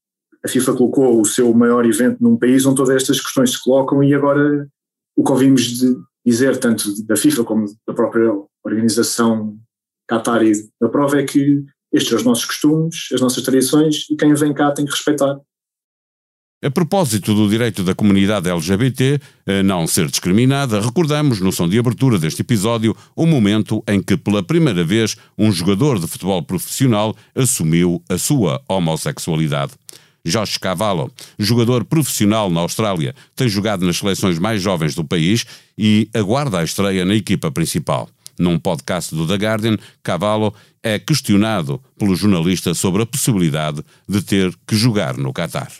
a 0.44 0.48
FIFA 0.48 0.74
colocou 0.74 1.20
o 1.20 1.24
seu 1.24 1.52
maior 1.54 1.86
evento 1.86 2.18
num 2.20 2.36
país 2.36 2.66
onde 2.66 2.76
todas 2.76 2.96
estas 2.96 3.20
questões 3.20 3.52
se 3.52 3.62
colocam 3.62 4.02
e 4.02 4.14
agora 4.14 4.68
o 5.16 5.24
que 5.24 5.32
ouvimos 5.32 5.62
de 5.62 5.96
dizer, 6.24 6.58
tanto 6.58 6.84
da 7.04 7.16
FIFA 7.16 7.44
como 7.44 7.66
da 7.86 7.94
própria 7.94 8.32
organização 8.64 9.58
Qatari 10.08 10.52
da 10.80 10.88
prova, 10.88 11.20
é 11.20 11.24
que 11.24 11.64
estes 11.92 12.08
são 12.08 12.18
os 12.18 12.24
nossos 12.24 12.44
costumes, 12.44 13.08
as 13.12 13.20
nossas 13.20 13.42
tradições 13.42 14.06
e 14.10 14.16
quem 14.16 14.34
vem 14.34 14.52
cá 14.52 14.70
tem 14.72 14.84
que 14.84 14.92
respeitar. 14.92 15.38
A 16.64 16.70
propósito 16.70 17.34
do 17.34 17.48
direito 17.48 17.82
da 17.82 17.92
comunidade 17.92 18.48
LGBT 18.48 19.20
a 19.46 19.64
não 19.64 19.84
ser 19.84 20.06
discriminada, 20.06 20.80
recordamos, 20.80 21.40
no 21.40 21.50
som 21.50 21.68
de 21.68 21.76
abertura 21.76 22.20
deste 22.20 22.42
episódio, 22.42 22.96
o 23.16 23.26
momento 23.26 23.82
em 23.88 24.00
que, 24.00 24.16
pela 24.16 24.44
primeira 24.44 24.84
vez, 24.84 25.16
um 25.36 25.50
jogador 25.50 25.98
de 25.98 26.06
futebol 26.06 26.40
profissional 26.40 27.16
assumiu 27.34 28.00
a 28.08 28.16
sua 28.16 28.62
homossexualidade. 28.68 29.72
Josh 30.24 30.56
Cavallo, 30.56 31.10
jogador 31.36 31.84
profissional 31.84 32.48
na 32.48 32.60
Austrália, 32.60 33.12
tem 33.34 33.48
jogado 33.48 33.84
nas 33.84 33.96
seleções 33.96 34.38
mais 34.38 34.62
jovens 34.62 34.94
do 34.94 35.04
país 35.04 35.44
e 35.76 36.08
aguarda 36.14 36.60
a 36.60 36.64
estreia 36.64 37.04
na 37.04 37.16
equipa 37.16 37.50
principal. 37.50 38.08
Num 38.42 38.58
podcast 38.58 39.14
do 39.14 39.24
The 39.24 39.36
Guardian, 39.36 39.78
Cavallo 40.02 40.52
é 40.82 40.98
questionado 40.98 41.80
pelo 41.96 42.16
jornalista 42.16 42.74
sobre 42.74 43.02
a 43.02 43.06
possibilidade 43.06 43.84
de 44.08 44.20
ter 44.20 44.52
que 44.66 44.74
jogar 44.74 45.16
no 45.16 45.32
Qatar. 45.32 45.70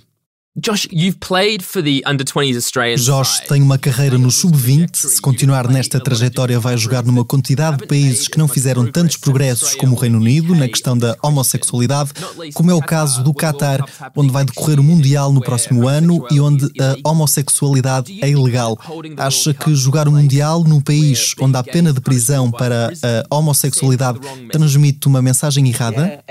Josh, 0.55 0.87
you've 0.93 1.19
played 1.19 1.63
for 1.65 1.83
the 1.83 2.03
under 2.05 2.25
20s 2.25 2.57
Australian 2.57 2.97
Josh 2.97 3.41
tem 3.49 3.63
uma 3.63 3.79
carreira 3.79 4.19
no 4.19 4.31
sub-20. 4.31 4.95
Se 4.95 5.19
continuar 5.19 5.67
nesta 5.67 5.99
trajetória, 5.99 6.61
vai 6.61 6.77
jogar 6.77 7.03
numa 7.05 7.25
quantidade 7.25 7.79
de 7.79 7.87
países 7.87 8.29
que 8.29 8.37
não 8.37 8.47
fizeram 8.47 8.85
tantos 8.85 9.17
progressos 9.17 9.75
como 9.75 9.97
o 9.97 9.99
Reino 9.99 10.19
Unido 10.19 10.55
na 10.55 10.69
questão 10.69 10.97
da 10.97 11.17
homossexualidade, 11.23 12.11
como 12.53 12.71
é 12.71 12.75
o 12.75 12.83
caso 12.83 13.25
do 13.25 13.33
Qatar, 13.33 13.83
onde 14.15 14.31
vai 14.31 14.45
decorrer 14.45 14.79
o 14.79 14.83
Mundial 14.83 15.33
no 15.33 15.41
próximo 15.41 15.89
ano 15.89 16.27
e 16.31 16.39
onde 16.39 16.71
a 16.79 17.09
homossexualidade 17.09 18.23
é 18.23 18.29
ilegal. 18.29 18.79
Acha 19.17 19.55
que 19.55 19.75
jogar 19.75 20.07
o 20.07 20.13
Mundial 20.13 20.65
num 20.65 20.83
país 20.83 21.35
onde 21.41 21.57
há 21.57 21.63
pena 21.63 21.95
de 21.95 22.01
prisão 22.03 22.51
para 22.51 22.93
a 23.31 23.35
homossexualidade 23.35 24.19
transmite 24.51 25.07
uma 25.07 25.23
mensagem 25.23 25.67
errada? 25.67 26.23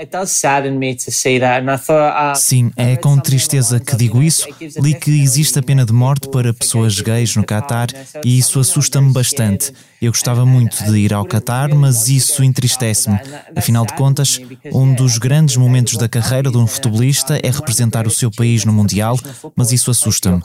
Sim, 2.36 2.70
é 2.76 2.94
com 2.94 3.18
tristeza 3.18 3.80
que 3.80 3.96
digo 3.96 4.11
digo 4.12 4.22
isso, 4.22 4.46
li 4.82 4.94
que 4.94 5.22
existe 5.22 5.58
a 5.58 5.62
pena 5.62 5.86
de 5.86 5.92
morte 5.92 6.28
para 6.28 6.52
pessoas 6.52 7.00
gays 7.00 7.34
no 7.34 7.44
Catar 7.44 7.88
e 8.22 8.38
isso 8.38 8.60
assusta-me 8.60 9.12
bastante. 9.12 9.72
Eu 10.02 10.10
gostava 10.10 10.44
muito 10.44 10.82
de 10.84 10.98
ir 10.98 11.14
ao 11.14 11.24
Catar, 11.24 11.72
mas 11.72 12.08
isso 12.08 12.42
entristece-me. 12.42 13.20
Afinal 13.54 13.86
de 13.86 13.94
contas, 13.94 14.40
um 14.72 14.92
dos 14.92 15.16
grandes 15.16 15.56
momentos 15.56 15.96
da 15.96 16.08
carreira 16.08 16.50
de 16.50 16.58
um 16.58 16.66
futebolista 16.66 17.38
é 17.40 17.48
representar 17.48 18.04
o 18.04 18.10
seu 18.10 18.28
país 18.28 18.64
no 18.64 18.72
Mundial, 18.72 19.16
mas 19.54 19.70
isso 19.70 19.92
assusta-me. 19.92 20.42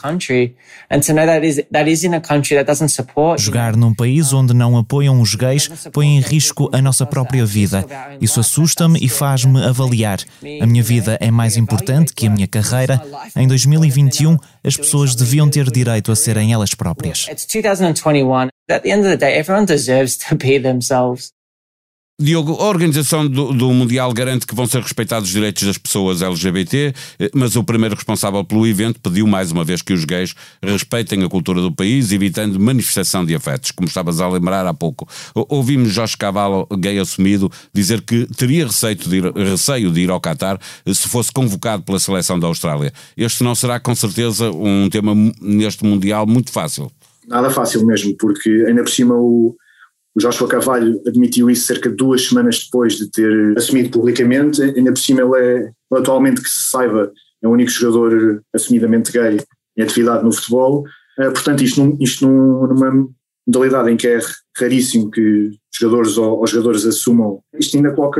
Jogar 3.42 3.76
num 3.76 3.96
país 3.96 4.32
onde 4.32 4.54
não 4.54 4.78
apoiam 4.78 5.20
os 5.20 5.34
gays 5.34 5.68
põe 5.92 6.18
em 6.18 6.20
risco 6.20 6.70
a 6.72 6.80
nossa 6.80 7.04
própria 7.04 7.44
vida. 7.44 7.84
Isso 8.22 8.40
assusta-me 8.40 9.00
e 9.02 9.10
faz-me 9.10 9.64
avaliar. 9.64 10.20
A 10.62 10.68
minha 10.68 10.84
vida 10.84 11.18
é 11.20 11.32
mais 11.32 11.58
importante 11.58 12.14
que 12.14 12.28
a 12.28 12.30
minha 12.30 12.48
carreira. 12.48 13.02
Em 13.36 13.48
2021, 13.64 14.38
as 14.64 14.76
pessoas 14.78 15.16
deviam 15.16 15.50
ter 15.50 15.72
direito 15.72 16.12
a 16.12 16.16
serem 16.16 16.52
elas 16.52 16.74
próprias. 16.74 17.28
At 18.70 18.84
the 18.84 18.92
end 18.92 19.06
of 19.06 19.10
the 19.10 19.18
day, 19.18 19.38
everyone 19.38 19.66
deserves 19.66 20.18
to 20.18 20.36
be 20.36 20.60
themselves. 20.60 21.32
Diogo, 22.20 22.54
a 22.54 22.66
organização 22.66 23.28
do, 23.28 23.54
do, 23.54 23.72
Mundial 23.72 24.12
garante 24.12 24.48
que 24.48 24.56
vão 24.56 24.66
ser 24.66 24.82
respeitados 24.82 25.30
os 25.30 25.36
direitos 25.36 25.62
das 25.62 25.78
pessoas 25.78 26.24
LGBT, 26.24 26.92
eh, 27.20 27.30
mas 27.32 27.56
o 27.56 27.64
primeiro 27.64 27.94
responsável 27.94 28.44
pelo 28.44 28.66
evento 28.66 29.00
pediu 29.00 29.28
mais 29.28 29.52
uma 29.52 29.64
vez 29.64 29.84
que 29.84 29.94
os 29.94 30.04
gays 30.04 30.34
respeitem 30.60 31.24
a 31.24 31.30
cultura 31.30 31.62
do 31.62 31.72
país, 31.72 32.12
evitando 32.12 32.60
manifestação 32.60 33.24
de 33.24 33.36
afetos, 33.36 33.70
como 33.70 33.88
estavas 33.88 34.20
a 34.20 34.28
lembrar 34.28 34.66
há 34.66 34.74
pouco. 34.74 35.08
Ouvimos 35.36 35.94
Jorge 35.94 36.18
Cavalo, 36.18 36.68
gay 36.80 36.98
assumido, 36.98 37.52
dizer 37.72 38.02
que 38.02 38.26
teria 38.36 38.66
receio 38.66 38.96
de 38.96 39.18
ir, 39.18 39.32
receio 39.36 39.92
de 39.92 40.02
ir 40.02 40.10
ao 40.10 40.20
Qatar 40.20 40.60
eh, 40.88 40.94
se 40.96 41.08
fosse 41.08 41.32
convocado 41.32 41.84
pela 41.84 42.00
seleção 42.00 42.40
da 42.40 42.48
Austrália. 42.48 42.92
Este 43.16 43.44
não 43.44 43.54
será 43.54 43.80
com 43.80 43.94
certeza 43.94 44.50
um 44.50 44.90
tema 44.90 45.14
neste 45.40 45.86
Mundial 45.86 46.26
muito 46.26 46.52
fácil. 46.52 46.92
Nada 47.28 47.52
fácil 47.52 47.86
mesmo, 47.86 48.16
porque 48.18 48.50
ainda 48.68 48.82
por 48.82 48.90
cima 48.90 49.14
o, 49.14 49.56
o 50.18 50.20
Joshua 50.20 50.48
Carvalho 50.48 51.00
admitiu 51.06 51.48
isso 51.48 51.68
cerca 51.68 51.92
de 51.92 51.96
duas 51.96 52.28
semanas 52.28 52.64
depois 52.64 52.98
de 52.98 53.08
ter 53.12 53.56
assumido 53.56 53.92
publicamente. 53.92 54.60
Ainda 54.64 54.92
por 54.92 54.98
cima 54.98 55.22
ele 55.22 55.46
é, 55.46 55.72
atualmente 55.94 56.42
que 56.42 56.50
se 56.50 56.72
saiba, 56.72 57.12
é 57.40 57.48
o 57.48 57.52
único 57.52 57.70
jogador 57.70 58.42
assumidamente 58.52 59.12
gay 59.12 59.38
em 59.78 59.84
atividade 59.84 60.24
no 60.24 60.32
futebol. 60.32 60.84
Uh, 61.20 61.32
portanto, 61.32 61.64
isto, 61.64 61.84
num, 61.84 61.96
isto 62.02 62.28
num, 62.28 62.66
numa 62.66 63.08
modalidade 63.46 63.92
em 63.92 63.96
que 63.96 64.08
é 64.08 64.20
raríssimo 64.58 65.12
que 65.12 65.52
jogadores 65.80 66.18
ou, 66.18 66.40
ou 66.40 66.48
jogadores 66.48 66.84
assumam, 66.84 67.40
isto 67.60 67.78
ainda 67.78 67.94
coloca 67.94 68.20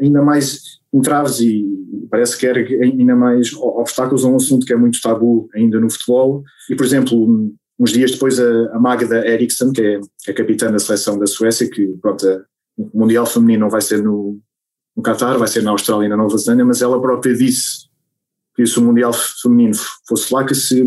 ainda 0.00 0.22
mais 0.22 0.62
entraves 0.94 1.40
e 1.40 1.68
parece 2.10 2.38
que 2.38 2.46
era 2.46 2.58
ainda 2.58 3.14
mais 3.14 3.52
obstáculos 3.52 4.24
a 4.24 4.28
um 4.28 4.36
assunto 4.36 4.64
que 4.64 4.72
é 4.72 4.76
muito 4.76 4.98
tabu 5.02 5.46
ainda 5.54 5.78
no 5.78 5.90
futebol. 5.90 6.42
E, 6.70 6.74
por 6.74 6.86
exemplo, 6.86 7.52
uns 7.78 7.92
dias 7.92 8.10
depois 8.10 8.40
a, 8.40 8.76
a 8.76 8.78
Magda 8.78 9.26
Eriksson, 9.26 9.72
que 9.72 9.80
é, 9.80 10.30
a 10.30 10.34
capitã 10.34 10.70
da 10.70 10.78
seleção 10.78 11.18
da 11.18 11.26
Suécia, 11.26 11.70
que 11.70 11.86
pronto, 12.02 12.26
o 12.76 12.90
Mundial 12.94 13.26
Feminino 13.26 13.60
não 13.60 13.70
vai 13.70 13.80
ser 13.80 14.02
no, 14.02 14.38
no 14.96 15.02
Qatar, 15.02 15.38
vai 15.38 15.48
ser 15.48 15.62
na 15.62 15.70
Austrália 15.70 16.06
e 16.06 16.08
na 16.08 16.16
Nova 16.16 16.36
Zelândia, 16.36 16.64
mas 16.64 16.82
ela 16.82 17.00
própria 17.00 17.34
disse 17.34 17.86
que 18.54 18.66
se 18.66 18.78
o 18.78 18.82
Mundial 18.82 19.12
Feminino 19.12 19.74
fosse 20.06 20.32
lá, 20.34 20.44
que 20.44 20.54
se 20.54 20.84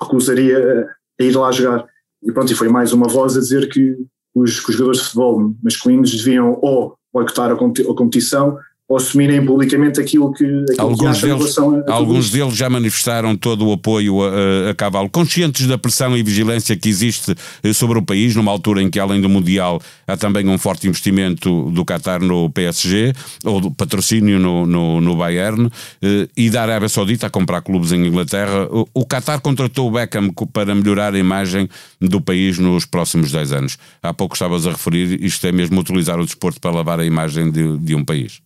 recusaria 0.00 0.86
a 1.20 1.22
ir 1.22 1.36
lá 1.36 1.52
jogar. 1.52 1.86
E 2.22 2.32
pronto, 2.32 2.50
e 2.50 2.54
foi 2.54 2.68
mais 2.68 2.92
uma 2.92 3.06
voz 3.06 3.36
a 3.36 3.40
dizer 3.40 3.68
que 3.68 3.94
os, 4.34 4.60
que 4.60 4.70
os 4.70 4.76
jogadores 4.76 5.00
de 5.00 5.04
futebol 5.04 5.54
masculinos 5.62 6.10
deviam 6.10 6.58
ou 6.62 6.96
boicotar 7.12 7.52
a 7.52 7.56
competição 7.56 8.58
assumirem 8.92 9.44
publicamente 9.44 9.98
aquilo 9.98 10.30
que, 10.32 10.44
aquilo 10.44 10.76
alguns 10.78 11.20
que 11.20 11.26
deles, 11.26 11.58
a, 11.58 11.62
a 11.90 11.94
Alguns 11.94 12.30
deles 12.30 12.54
já 12.54 12.68
manifestaram 12.68 13.34
todo 13.34 13.66
o 13.66 13.72
apoio 13.72 14.22
a, 14.22 14.70
a, 14.70 14.74
Cavalo, 14.74 15.08
conscientes 15.08 15.66
da 15.66 15.78
pressão 15.78 16.14
e 16.14 16.22
vigilância 16.22 16.76
que 16.76 16.88
existe 16.88 17.34
eh, 17.62 17.72
sobre 17.72 17.98
o 17.98 18.02
país, 18.02 18.36
numa 18.36 18.52
altura 18.52 18.82
em 18.82 18.90
que, 18.90 19.00
além 19.00 19.22
do 19.22 19.28
Mundial, 19.28 19.80
há 20.06 20.18
também 20.18 20.46
um 20.46 20.58
forte 20.58 20.86
investimento 20.86 21.70
do 21.70 21.82
Qatar 21.82 22.22
no 22.22 22.50
PSG, 22.50 23.14
ou 23.42 23.58
do 23.58 23.70
patrocínio 23.70 24.38
no, 24.38 24.66
no, 24.66 25.00
no 25.00 25.16
Bayern, 25.16 25.70
eh, 26.02 26.28
e 26.36 26.50
da 26.50 26.62
Arábia 26.62 26.88
Saudita 26.90 27.26
a 27.28 27.30
comprar 27.30 27.62
clubes 27.62 27.90
em 27.90 28.06
Inglaterra. 28.06 28.68
O, 28.70 28.86
o 28.92 29.06
Qatar 29.06 29.40
contratou 29.40 29.88
o 29.88 29.92
Beckham 29.92 30.30
para 30.52 30.74
melhorar 30.74 31.14
a 31.14 31.18
imagem 31.18 31.70
do 31.98 32.20
país 32.20 32.58
nos 32.58 32.84
próximos 32.84 33.32
10 33.32 33.52
anos. 33.52 33.78
Há 34.02 34.12
pouco 34.12 34.34
estavas 34.34 34.66
a 34.66 34.72
referir, 34.72 35.24
isto 35.24 35.46
é 35.46 35.52
mesmo 35.52 35.80
utilizar 35.80 36.20
o 36.20 36.24
desporto 36.24 36.60
para 36.60 36.70
lavar 36.70 37.00
a 37.00 37.04
imagem 37.06 37.50
de, 37.50 37.78
de 37.78 37.94
um 37.94 38.04
país. 38.04 38.42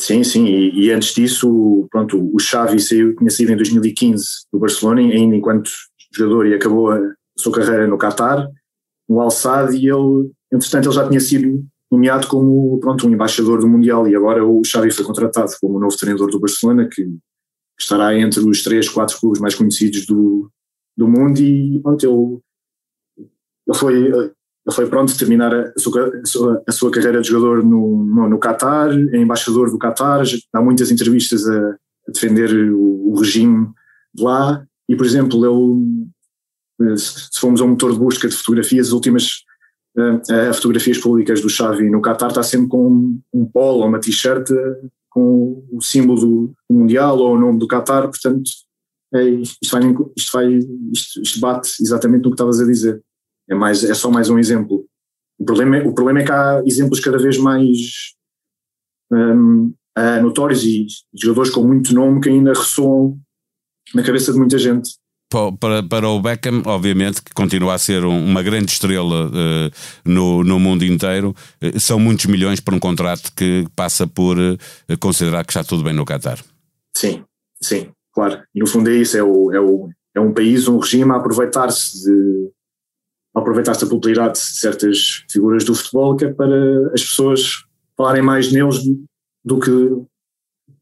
Sim, 0.00 0.22
sim, 0.22 0.46
e, 0.46 0.86
e, 0.86 0.92
antes 0.92 1.12
disso, 1.12 1.88
pronto, 1.90 2.30
o 2.32 2.38
Xavi 2.38 2.78
saiu, 2.78 3.16
tinha 3.16 3.30
saído 3.30 3.52
em 3.52 3.56
2015 3.56 4.46
do 4.52 4.58
Barcelona, 4.60 5.00
ainda 5.00 5.34
enquanto 5.34 5.70
jogador, 6.14 6.46
e 6.46 6.54
acabou 6.54 6.92
a 6.92 7.00
sua 7.36 7.52
carreira 7.52 7.86
no 7.86 7.98
Qatar, 7.98 8.48
no 9.08 9.20
Al 9.20 9.30
Sadd, 9.30 9.76
e 9.76 9.88
ele, 9.88 10.30
entretanto, 10.52 10.86
ele 10.86 10.94
já 10.94 11.08
tinha 11.08 11.20
sido 11.20 11.64
nomeado 11.90 12.28
como, 12.28 12.78
pronto, 12.78 13.06
um 13.06 13.10
embaixador 13.10 13.60
do 13.60 13.68
Mundial, 13.68 14.06
e 14.06 14.14
agora 14.14 14.44
o 14.46 14.62
Xavi 14.64 14.92
foi 14.92 15.04
contratado 15.04 15.50
como 15.60 15.80
novo 15.80 15.96
treinador 15.96 16.30
do 16.30 16.38
Barcelona, 16.38 16.88
que 16.88 17.04
estará 17.78 18.16
entre 18.16 18.40
os 18.40 18.62
três, 18.62 18.88
quatro 18.88 19.18
clubes 19.18 19.40
mais 19.40 19.56
conhecidos 19.56 20.06
do, 20.06 20.48
do 20.96 21.08
mundo, 21.08 21.40
e 21.40 21.80
pronto, 21.80 22.06
ele, 22.06 23.26
ele 23.66 23.76
foi 23.76 24.32
ele 24.68 24.74
foi 24.74 24.86
pronto 24.86 25.16
terminar 25.16 25.54
a 25.54 25.72
sua, 25.78 26.60
a 26.66 26.72
sua, 26.72 26.90
carreira 26.90 27.22
de 27.22 27.28
jogador 27.28 27.64
no, 27.64 28.04
no, 28.04 28.28
no 28.28 28.38
Qatar, 28.38 28.90
é 28.90 29.16
embaixador 29.16 29.70
do 29.70 29.78
Qatar, 29.78 30.22
dá 30.52 30.60
muitas 30.60 30.90
entrevistas 30.90 31.48
a, 31.48 31.70
a 32.06 32.12
defender 32.12 32.54
o, 32.70 33.10
o, 33.10 33.18
regime 33.18 33.66
de 34.14 34.22
lá. 34.22 34.62
E, 34.86 34.94
por 34.94 35.06
exemplo, 35.06 35.42
ele, 36.78 36.98
se 36.98 37.40
formos 37.40 37.62
a 37.62 37.64
um 37.64 37.68
motor 37.68 37.92
de 37.92 37.98
busca 37.98 38.28
de 38.28 38.36
fotografias, 38.36 38.88
as 38.88 38.92
últimas 38.92 39.42
uh, 39.96 40.52
fotografias 40.52 40.98
públicas 40.98 41.40
do 41.40 41.48
Xavi 41.48 41.88
no 41.88 42.02
Qatar 42.02 42.28
está 42.28 42.42
sempre 42.42 42.68
com 42.68 42.90
um, 42.90 43.20
um 43.32 43.46
polo 43.46 43.78
ou 43.78 43.88
uma 43.88 43.98
t-shirt 43.98 44.50
com 45.08 45.66
o 45.72 45.80
símbolo 45.80 46.20
do 46.20 46.54
Mundial 46.70 47.18
ou 47.18 47.34
o 47.34 47.40
nome 47.40 47.58
do 47.58 47.66
Qatar, 47.66 48.02
portanto, 48.02 48.50
é, 49.14 49.24
isto, 49.30 49.70
vai, 49.70 49.82
isto, 50.14 50.30
vai, 50.30 50.58
isto, 50.92 51.22
isto 51.22 51.40
bate 51.40 51.70
exatamente 51.80 52.24
no 52.24 52.30
que 52.30 52.34
estavas 52.34 52.60
a 52.60 52.66
dizer. 52.66 53.02
É, 53.50 53.54
mais, 53.54 53.82
é 53.84 53.94
só 53.94 54.10
mais 54.10 54.28
um 54.28 54.38
exemplo. 54.38 54.84
O 55.38 55.44
problema, 55.44 55.76
é, 55.76 55.86
o 55.86 55.94
problema 55.94 56.20
é 56.20 56.24
que 56.24 56.32
há 56.32 56.62
exemplos 56.66 57.00
cada 57.00 57.18
vez 57.18 57.38
mais 57.38 58.14
um, 59.10 59.72
uh, 59.98 60.22
notórios 60.22 60.64
e 60.64 60.86
jogadores 61.14 61.50
com 61.50 61.62
muito 61.62 61.94
nome 61.94 62.20
que 62.20 62.28
ainda 62.28 62.52
ressoam 62.52 63.18
na 63.94 64.02
cabeça 64.02 64.32
de 64.32 64.38
muita 64.38 64.58
gente. 64.58 64.90
Para, 65.60 65.82
para 65.82 66.08
o 66.08 66.22
Beckham, 66.22 66.62
obviamente, 66.64 67.22
que 67.22 67.34
continua 67.34 67.74
a 67.74 67.78
ser 67.78 68.02
um, 68.02 68.24
uma 68.24 68.42
grande 68.42 68.72
estrela 68.72 69.26
uh, 69.26 69.70
no, 70.02 70.42
no 70.42 70.58
mundo 70.58 70.86
inteiro, 70.86 71.34
uh, 71.62 71.78
são 71.78 72.00
muitos 72.00 72.24
milhões 72.26 72.60
para 72.60 72.74
um 72.74 72.80
contrato 72.80 73.30
que 73.36 73.66
passa 73.76 74.06
por 74.06 74.38
uh, 74.38 74.56
considerar 74.98 75.44
que 75.44 75.50
está 75.50 75.62
tudo 75.62 75.84
bem 75.84 75.92
no 75.92 76.06
Qatar. 76.06 76.42
Sim, 76.96 77.24
sim, 77.62 77.90
claro. 78.10 78.42
E 78.54 78.60
no 78.60 78.66
fundo 78.66 78.88
é 78.88 78.94
isso: 78.94 79.18
é, 79.18 79.22
o, 79.22 79.52
é, 79.52 79.60
o, 79.60 79.90
é 80.14 80.20
um 80.20 80.32
país, 80.32 80.66
um 80.66 80.78
regime 80.78 81.12
a 81.12 81.16
aproveitar-se 81.16 82.04
de, 82.04 82.50
aproveitar-se 83.38 83.84
da 83.84 83.90
popularidade 83.90 84.34
de 84.34 84.40
certas 84.40 85.24
figuras 85.30 85.64
do 85.64 85.74
futebol, 85.74 86.16
que 86.16 86.24
é 86.24 86.32
para 86.32 86.92
as 86.92 87.02
pessoas 87.02 87.64
falarem 87.96 88.22
mais 88.22 88.52
neles 88.52 88.78
do 89.44 89.58
que 89.58 89.70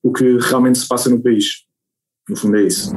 o 0.03 0.13
que 0.13 0.39
realmente 0.39 0.79
se 0.79 0.87
passa 0.87 1.11
no 1.11 1.23
país. 1.23 1.65
No 2.29 2.37
fundo 2.37 2.57
é 2.57 2.63
isso. 2.63 2.93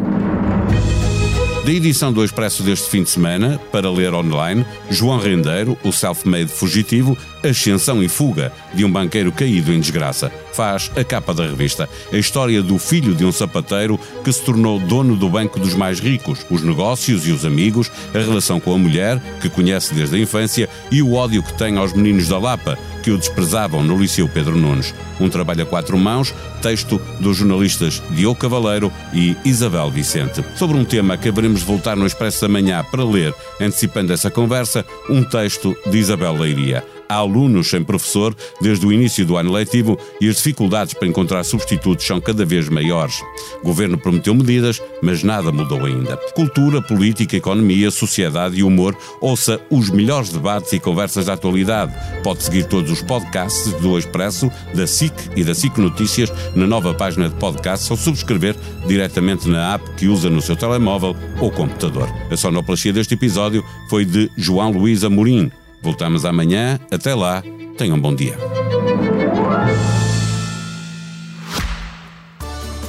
Da 1.70 1.76
edição 1.76 2.12
do 2.12 2.26
Expresso 2.26 2.64
deste 2.64 2.90
fim 2.90 3.04
de 3.04 3.12
semana, 3.12 3.62
para 3.72 3.92
ler 3.92 4.12
online, 4.12 4.66
João 4.90 5.20
Rendeiro, 5.20 5.78
o 5.84 5.92
self-made 5.92 6.52
fugitivo, 6.52 7.16
Ascensão 7.44 8.02
e 8.02 8.10
Fuga, 8.10 8.52
de 8.74 8.84
um 8.84 8.92
banqueiro 8.92 9.32
caído 9.32 9.72
em 9.72 9.80
desgraça. 9.80 10.32
Faz 10.52 10.90
a 10.96 11.04
capa 11.04 11.32
da 11.32 11.46
revista. 11.46 11.88
A 12.12 12.18
história 12.18 12.64
do 12.64 12.80
filho 12.80 13.14
de 13.14 13.24
um 13.24 13.32
sapateiro 13.32 14.00
que 14.24 14.34
se 14.34 14.42
tornou 14.42 14.80
dono 14.80 15.16
do 15.16 15.30
banco 15.30 15.60
dos 15.60 15.76
mais 15.76 16.00
ricos, 16.00 16.44
os 16.50 16.64
negócios 16.64 17.28
e 17.28 17.32
os 17.32 17.46
amigos, 17.46 17.92
a 18.16 18.18
relação 18.18 18.60
com 18.60 18.74
a 18.74 18.78
mulher, 18.80 19.22
que 19.40 19.48
conhece 19.48 19.94
desde 19.94 20.16
a 20.16 20.20
infância, 20.20 20.68
e 20.90 21.04
o 21.04 21.14
ódio 21.14 21.44
que 21.44 21.54
tem 21.54 21.78
aos 21.78 21.94
meninos 21.94 22.28
da 22.28 22.40
Lapa, 22.40 22.80
que 23.02 23.12
o 23.12 23.18
desprezavam 23.18 23.84
no 23.84 23.98
Liceu 23.98 24.28
Pedro 24.28 24.56
Nunes. 24.56 24.94
Um 25.20 25.30
trabalho 25.30 25.64
a 25.64 25.66
quatro 25.66 25.98
mãos, 25.98 26.34
texto 26.62 27.02
dos 27.20 27.38
jornalistas 27.38 28.02
Diogo 28.12 28.40
Cavaleiro 28.40 28.92
e 29.14 29.36
Isabel 29.44 29.90
Vicente. 29.90 30.44
Sobre 30.56 30.78
um 30.78 30.86
tema 30.86 31.18
que 31.18 31.30
haveremos 31.30 31.62
de 31.62 31.66
voltar 31.66 31.96
no 31.96 32.06
Expresso 32.06 32.42
da 32.42 32.48
Manhã 32.48 32.84
para 32.84 33.04
ler, 33.04 33.34
antecipando 33.60 34.14
essa 34.14 34.30
conversa, 34.30 34.86
um 35.10 35.24
texto 35.24 35.76
de 35.90 35.98
Isabel 35.98 36.34
Leiria 36.34 36.84
alunos 37.10 37.68
sem 37.68 37.84
professor 37.84 38.36
desde 38.62 38.86
o 38.86 38.94
início 38.94 39.26
do 39.26 39.36
ano 39.36 39.52
letivo 39.52 39.98
e 40.22 40.30
as 40.30 40.36
dificuldades 40.36 40.94
para 40.94 41.08
encontrar 41.08 41.44
substitutos 41.44 42.06
são 42.06 42.22
cada 42.22 42.46
vez 42.46 42.70
maiores. 42.70 43.20
O 43.62 43.66
governo 43.66 43.98
prometeu 43.98 44.36
medidas, 44.36 44.80
mas 45.02 45.24
nada 45.24 45.52
mudou 45.52 45.86
ainda. 45.86 46.16
Cultura, 46.36 46.82
política, 46.82 47.36
economia, 47.36 47.90
sociedade 47.90 48.60
e 48.60 48.64
humor, 48.64 48.96
ouça 49.20 49.60
os 49.72 49.90
melhores 49.90 50.30
debates 50.30 50.72
e 50.72 50.80
conversas 50.80 51.26
da 51.26 51.34
atualidade. 51.34 51.94
Pode 52.24 52.44
seguir 52.44 52.66
todos 52.66 52.92
os 52.92 53.02
podcasts 53.02 53.74
do 53.74 53.98
Expresso, 53.98 54.52
da 54.76 54.86
SIC 54.86 55.14
e 55.36 55.44
da 55.44 55.56
SIC 55.56 55.78
Notícias 55.80 56.32
na 56.56 56.68
nova 56.68 56.94
página 56.94 57.28
de 57.28 57.36
podcasts 57.36 57.90
ou 57.90 57.98
subscrever 57.98 58.56
diretamente 58.88 59.50
na 59.50 59.74
app 59.74 59.90
que 59.96 60.08
usa 60.08 60.30
no 60.30 60.42
seu 60.42 60.56
telemóvel 60.56 61.16
ou 61.40 61.50
computador. 61.50 62.08
A 62.30 62.38
sonoplastia 62.38 62.94
deste 62.94 63.16
episódio 63.16 63.64
foi 63.90 64.06
de 64.06 64.30
João 64.38 64.72
Luís 64.72 65.04
Amorim. 65.04 65.52
Voltamos 65.82 66.26
amanhã. 66.26 66.80
Até 66.92 67.14
lá. 67.14 67.44
Tenham 67.78 67.98
um 67.98 68.02
bom 68.02 68.14
dia. 68.14 68.38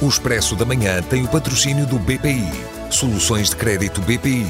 O 0.01 0.07
Expresso 0.07 0.55
da 0.55 0.65
Manhã 0.65 1.01
tem 1.03 1.23
o 1.23 1.27
patrocínio 1.27 1.85
do 1.85 1.99
BPI. 1.99 2.49
Soluções 2.89 3.51
de 3.51 3.55
crédito 3.55 4.01
BPI. 4.01 4.47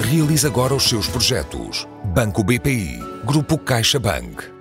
Realize 0.00 0.46
agora 0.46 0.74
os 0.74 0.84
seus 0.84 1.08
projetos. 1.08 1.88
Banco 2.04 2.44
BPI. 2.44 3.00
Grupo 3.24 3.56
CaixaBank. 3.56 4.51